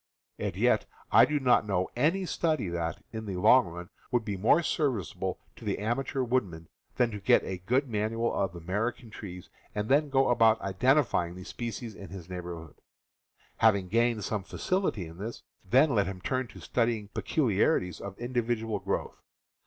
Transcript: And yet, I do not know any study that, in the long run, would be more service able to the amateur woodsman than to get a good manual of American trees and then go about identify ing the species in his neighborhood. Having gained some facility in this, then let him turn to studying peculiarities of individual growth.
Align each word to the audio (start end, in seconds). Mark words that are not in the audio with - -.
And 0.39 0.55
yet, 0.55 0.87
I 1.11 1.25
do 1.25 1.39
not 1.39 1.67
know 1.67 1.87
any 1.95 2.25
study 2.25 2.69
that, 2.69 3.03
in 3.13 3.27
the 3.27 3.35
long 3.35 3.67
run, 3.67 3.91
would 4.11 4.25
be 4.25 4.35
more 4.35 4.63
service 4.63 5.13
able 5.15 5.37
to 5.57 5.63
the 5.63 5.77
amateur 5.77 6.23
woodsman 6.23 6.69
than 6.95 7.11
to 7.11 7.19
get 7.19 7.43
a 7.43 7.59
good 7.59 7.87
manual 7.87 8.33
of 8.33 8.55
American 8.55 9.11
trees 9.11 9.51
and 9.75 9.89
then 9.89 10.09
go 10.09 10.29
about 10.29 10.59
identify 10.61 11.27
ing 11.27 11.35
the 11.35 11.43
species 11.43 11.93
in 11.93 12.09
his 12.09 12.27
neighborhood. 12.29 12.81
Having 13.57 13.89
gained 13.89 14.23
some 14.23 14.41
facility 14.43 15.05
in 15.05 15.19
this, 15.19 15.43
then 15.63 15.91
let 15.91 16.07
him 16.07 16.19
turn 16.19 16.47
to 16.47 16.59
studying 16.61 17.09
peculiarities 17.09 18.01
of 18.01 18.17
individual 18.17 18.79
growth. 18.79 19.21